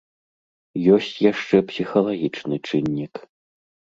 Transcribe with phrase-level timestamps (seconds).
[0.93, 3.13] Ёсць яшчэ псіхалагічны чыннік.